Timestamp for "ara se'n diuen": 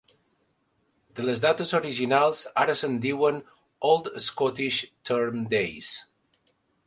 2.63-3.37